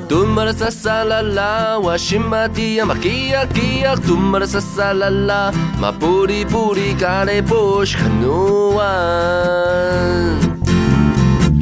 [0.05, 3.97] Tumbar sa salala, washimatia makia-kia.
[4.05, 5.49] Tumbar sa salala,
[5.81, 8.85] mapuri-puri kare bosh kanuan.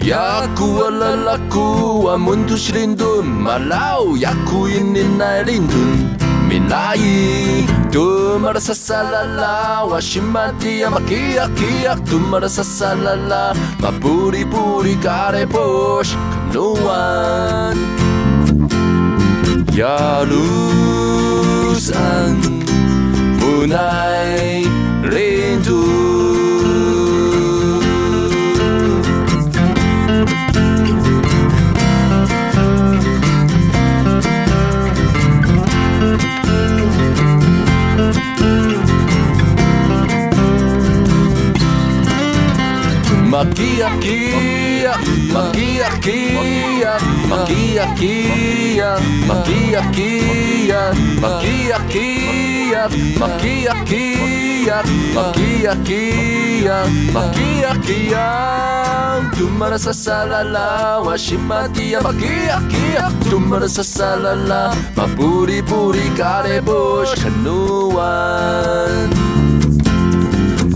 [0.04, 6.28] Yaku ala laku, amuntus rindun, malau yaku ininay rindun.
[6.50, 6.98] 未来
[7.92, 16.22] 止まらささららわしまてやまきやきや止まらささららまぶりぶりかれぼしか
[16.52, 17.78] のわん
[19.78, 21.19] やる
[55.16, 56.78] Makiakia,
[57.14, 58.28] makiakia
[59.38, 69.10] Tumara sa salala, washimatia Makiakia, tumara sa salala Mapuri-puri karebos kanuan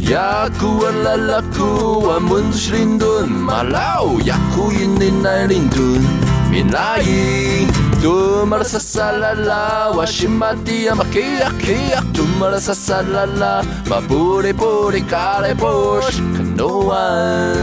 [0.03, 6.03] Yaku lalaku amunsh rindun Malaw, yaku yinin ay rindun
[6.51, 7.71] Minayin
[8.03, 11.99] Tumara sa salala, washimati amakia kia.
[12.15, 17.55] Tumara sa salala, mapuri puri kare push kanoan.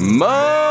[0.00, 0.61] Magia.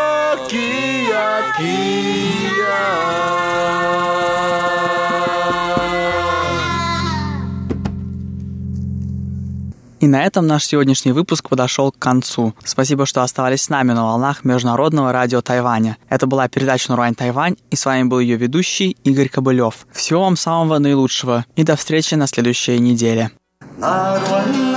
[10.02, 12.56] И на этом наш сегодняшний выпуск подошел к концу.
[12.66, 15.98] Спасибо, что оставались с нами на волнах Международного радио Тайваня.
[16.10, 19.86] Это была передача «Нурань Тайвань», и с вами был ее ведущий Игорь Кобылев.
[19.92, 23.30] Всего вам самого наилучшего, и до встречи на следующей неделе.
[23.78, 24.71] な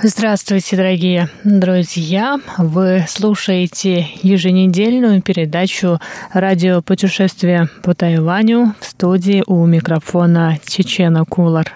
[0.00, 2.38] Здравствуйте, дорогие друзья!
[2.56, 5.98] Вы слушаете еженедельную передачу
[6.32, 11.72] «Радио путешествия по Тайваню» в студии у микрофона Чечена Кулар.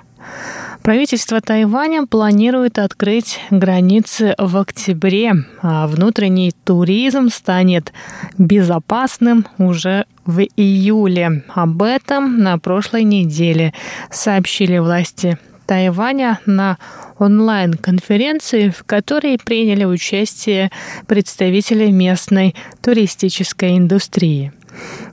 [0.85, 7.93] Правительство Тайваня планирует открыть границы в октябре, а внутренний туризм станет
[8.39, 11.43] безопасным уже в июле.
[11.49, 13.75] Об этом на прошлой неделе
[14.12, 16.79] сообщили власти Тайваня на
[17.19, 20.71] онлайн-конференции, в которой приняли участие
[21.07, 24.53] представители местной туристической индустрии.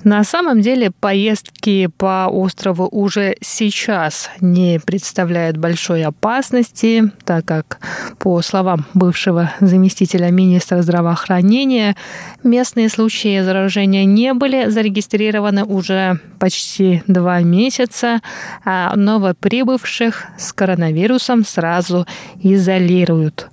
[0.03, 7.79] На самом деле поездки по острову уже сейчас не представляют большой опасности, так как,
[8.17, 11.97] по словам бывшего заместителя министра здравоохранения,
[12.43, 18.21] местные случаи заражения не были зарегистрированы уже почти два месяца,
[18.63, 22.07] а новоприбывших с коронавирусом сразу
[22.41, 23.49] изолируют.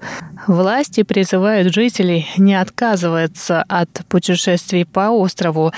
[0.47, 5.73] Власти призывают жителей не отказываться от путешествий по острову,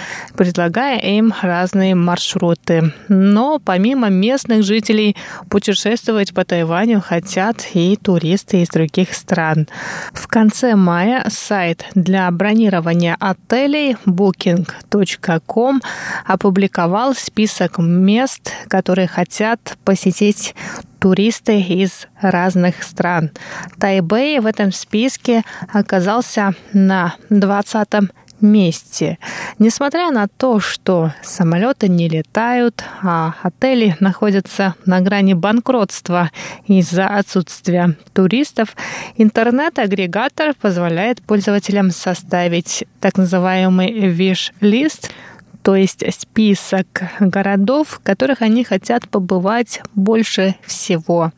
[0.59, 2.93] предлагая им разные маршруты.
[3.07, 5.15] Но помимо местных жителей,
[5.49, 9.69] путешествовать по Тайваню хотят и туристы из других стран.
[10.13, 15.81] В конце мая сайт для бронирования отелей booking.com
[16.27, 20.57] опубликовал список мест, которые хотят посетить
[20.99, 23.31] туристы из разных стран.
[23.79, 28.11] Тайбэй в этом списке оказался на 20
[28.41, 29.19] месте.
[29.59, 36.31] Несмотря на то, что самолеты не летают, а отели находятся на грани банкротства
[36.67, 38.77] из-за отсутствия туристов,
[39.17, 45.11] интернет-агрегатор позволяет пользователям составить так называемый виш-лист–
[45.69, 46.87] то есть список
[47.21, 51.31] городов, в которых они хотят побывать больше всего.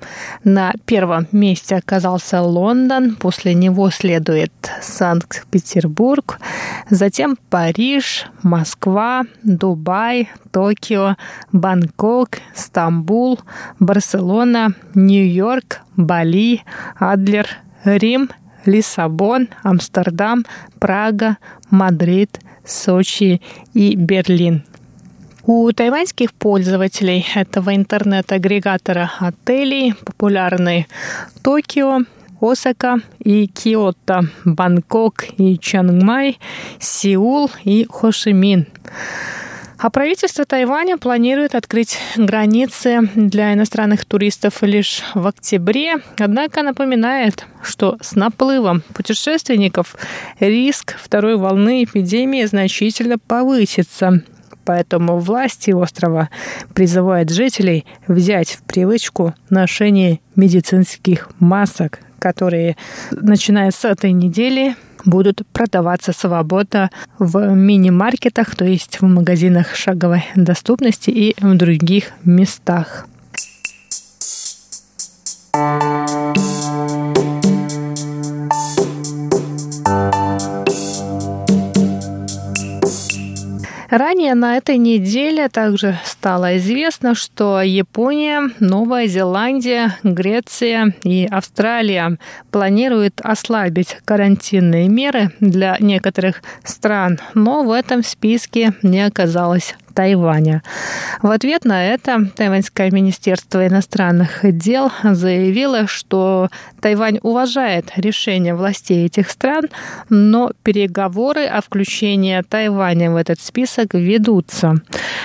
[0.44, 4.52] На первом месте оказался Лондон, после него следует
[4.82, 6.38] Санкт-Петербург,
[6.88, 11.16] затем Париж, Москва, Дубай, Токио,
[11.50, 13.40] Бангкок, Стамбул,
[13.80, 16.62] Барселона, Нью-Йорк, Бали,
[17.00, 17.48] Адлер,
[17.82, 18.30] Рим,
[18.64, 20.46] Лиссабон, Амстердам,
[20.78, 23.40] Прага, Мадрид– Сочи
[23.74, 24.64] и Берлин.
[25.44, 30.86] У тайваньских пользователей этого интернет-агрегатора отелей популярны
[31.42, 32.00] Токио,
[32.40, 36.38] Осака и Киото, Бангкок и Чангмай,
[36.78, 38.66] Сеул и Хошимин.
[39.82, 47.96] А правительство Тайваня планирует открыть границы для иностранных туристов лишь в октябре, однако напоминает, что
[48.02, 49.96] с наплывом путешественников
[50.38, 54.22] риск второй волны эпидемии значительно повысится.
[54.66, 56.28] Поэтому власти острова
[56.74, 62.76] призывают жителей взять в привычку ношение медицинских масок, которые,
[63.12, 71.10] начиная с этой недели, будут продаваться свободно в мини-маркетах, то есть в магазинах шаговой доступности
[71.10, 73.06] и в других местах.
[83.90, 92.16] Ранее на этой неделе также стало известно, что Япония, Новая Зеландия, Греция и Австралия
[92.52, 100.62] планируют ослабить карантинные меры для некоторых стран, но в этом списке не оказалось Тайваня.
[101.22, 106.48] В ответ на это Тайваньское министерство иностранных дел заявило, что
[106.80, 109.64] Тайвань уважает решение властей этих стран,
[110.08, 114.76] но переговоры о включении Тайваня в этот список ведутся.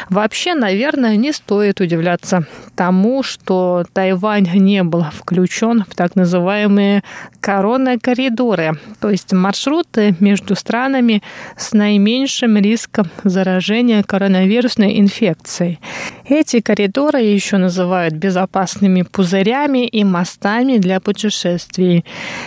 [0.10, 2.46] Вообще, наверное, не стоит удивляться
[2.76, 7.04] тому, что Тайвань не был включен в так называемые
[7.46, 11.22] коронные коридоры, то есть маршруты между странами
[11.56, 15.80] с наименьшим риском заражения коронавирусной инфекцией.
[16.28, 22.04] Эти коридоры еще называют безопасными пузырями и мостами для путешествий.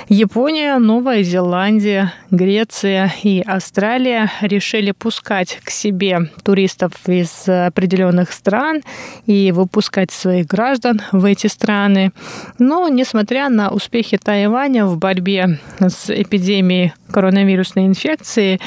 [0.09, 8.83] Япония, Новая Зеландия, Греция и Австралия решили пускать к себе туристов из определенных стран
[9.27, 12.11] и выпускать своих граждан в эти страны.
[12.59, 18.61] Но, несмотря на успехи Тайваня в борьбе с эпидемией коронавирусной инфекции,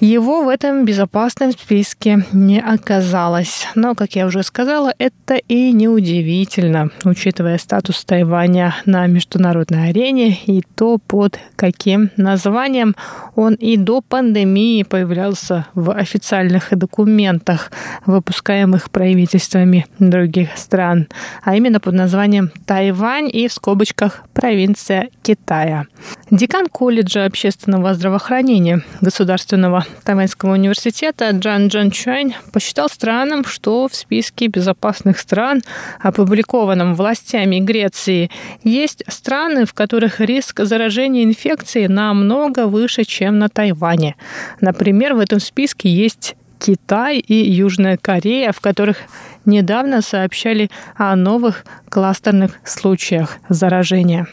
[0.00, 3.66] Его в этом безопасном списке не оказалось.
[3.74, 10.38] Но, как я уже сказала, это и не удивительно, учитывая статус Тайваня на международной арене
[10.46, 12.94] и то, под каким названием
[13.34, 17.72] он и до пандемии появлялся в официальных документах,
[18.06, 21.08] выпускаемых правительствами других стран,
[21.42, 25.86] а именно под названием Тайвань и в скобочках провинция Китая.
[26.30, 34.48] Декан колледжа общественного здравоохранения Государственного Тайваньского университета Джан Джан Чуань посчитал странным, что в списке
[34.48, 35.62] безопасных стран,
[36.00, 38.30] опубликованном властями Греции,
[38.62, 44.14] есть страны, в которых риск заражения инфекцией намного выше, чем на Тайване.
[44.60, 48.98] Например, в этом списке есть Китай и Южная Корея, в которых
[49.46, 54.26] недавно сообщали о новых кластерных случаях заражения.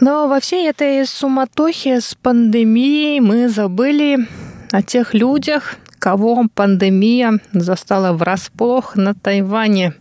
[0.00, 4.26] Но во всей этой суматохе с пандемией мы забыли
[4.72, 9.92] о тех людях, кого пандемия застала врасплох на Тайване.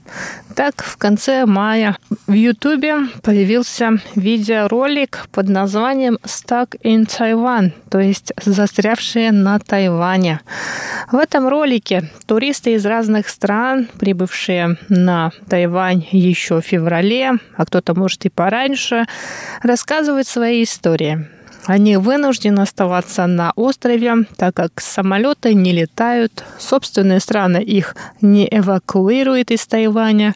[0.55, 1.95] Так, в конце мая
[2.25, 10.39] в Ютубе появился видеоролик под названием «Stuck in Taiwan», то есть «Застрявшие на Тайване».
[11.11, 17.93] В этом ролике туристы из разных стран, прибывшие на Тайвань еще в феврале, а кто-то,
[17.93, 19.05] может, и пораньше,
[19.61, 21.27] рассказывают свои истории–
[21.65, 29.51] они вынуждены оставаться на острове, так как самолеты не летают, собственные страны их не эвакуируют
[29.51, 30.35] из Тайваня.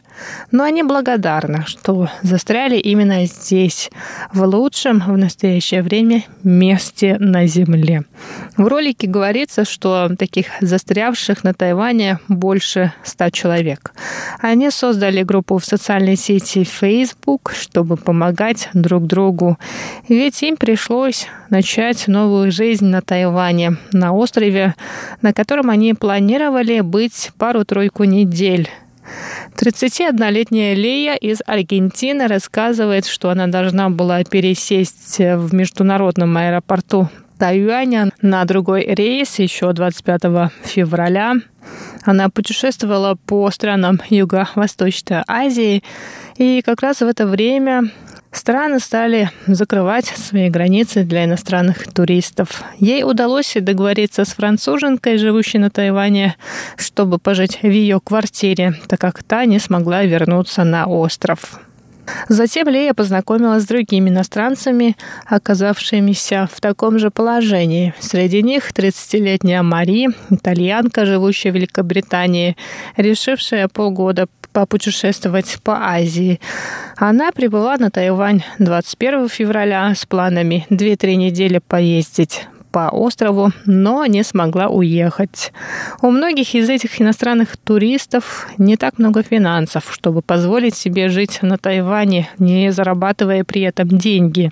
[0.52, 3.90] Но они благодарны, что застряли именно здесь,
[4.32, 8.04] в лучшем в настоящее время месте на Земле.
[8.56, 13.92] В ролике говорится, что таких застрявших на Тайване больше ста человек.
[14.40, 19.58] Они создали группу в социальной сети Facebook, чтобы помогать друг другу.
[20.08, 24.74] Ведь им пришлось решились начать новую жизнь на Тайване, на острове,
[25.22, 28.68] на котором они планировали быть пару-тройку недель.
[29.56, 37.08] 31-летняя Лея из Аргентины рассказывает, что она должна была пересесть в международном аэропорту
[37.38, 41.34] Тайюаня на другой рейс еще 25 февраля.
[42.04, 45.82] Она путешествовала по странам Юго-Восточной Азии,
[46.38, 47.90] и как раз в это время
[48.36, 52.62] Страны стали закрывать свои границы для иностранных туристов.
[52.78, 56.36] Ей удалось договориться с француженкой, живущей на Тайване,
[56.76, 61.60] чтобы пожить в ее квартире, так как та не смогла вернуться на остров.
[62.28, 67.94] Затем Лея познакомилась с другими иностранцами, оказавшимися в таком же положении.
[68.00, 72.56] Среди них 30-летняя Мари, итальянка, живущая в Великобритании,
[72.96, 76.40] решившая полгода попутешествовать по Азии.
[76.96, 82.46] Она прибыла на Тайвань 21 февраля с планами 2-3 недели поездить
[82.76, 85.50] по острову, но не смогла уехать.
[86.02, 91.56] У многих из этих иностранных туристов не так много финансов, чтобы позволить себе жить на
[91.56, 94.50] Тайване, не зарабатывая при этом деньги.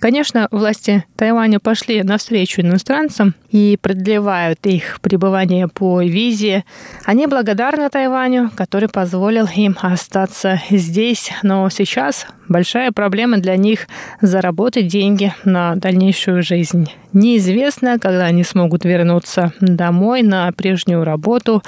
[0.00, 6.64] Конечно, власти Тайваня пошли навстречу иностранцам и продлевают их пребывание по визе.
[7.04, 13.86] Они благодарны Тайваню, который позволил им остаться здесь, но сейчас большая проблема для них
[14.20, 16.90] заработать деньги на дальнейшую жизнь.
[17.12, 17.59] Неизвестно,
[17.98, 21.62] когда они смогут вернуться домой на прежнюю работу,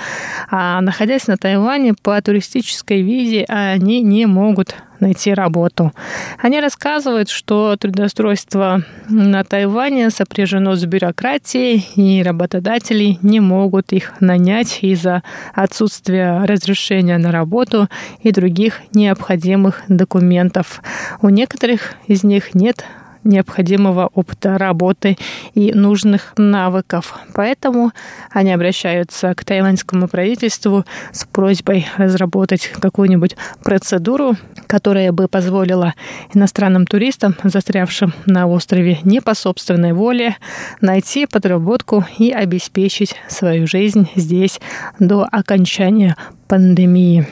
[0.50, 5.92] а находясь на Тайване по туристической визе, они не могут найти работу.
[6.38, 14.78] Они рассказывают, что трудоустройство на Тайване сопряжено с бюрократией, и работодатели не могут их нанять
[14.80, 15.22] из-за
[15.54, 17.88] отсутствия разрешения на работу
[18.22, 20.80] и других необходимых документов.
[21.20, 22.86] У некоторых из них нет
[23.24, 25.16] необходимого опыта работы
[25.54, 27.18] и нужных навыков.
[27.34, 27.92] Поэтому
[28.30, 35.94] они обращаются к тайландскому правительству с просьбой разработать какую-нибудь процедуру, которая бы позволила
[36.34, 40.36] иностранным туристам, застрявшим на острове не по собственной воле,
[40.80, 44.60] найти подработку и обеспечить свою жизнь здесь
[44.98, 46.16] до окончания
[46.48, 47.26] пандемии.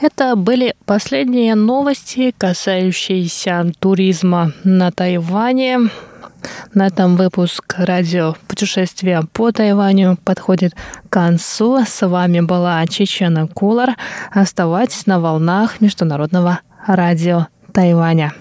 [0.00, 5.90] Это были последние новости, касающиеся туризма на Тайване.
[6.72, 11.84] На этом выпуск радио «Путешествие по Тайваню» подходит к концу.
[11.84, 13.96] С вами была Чечена Кулар.
[14.30, 18.32] Оставайтесь на волнах Международного радио Тайваня.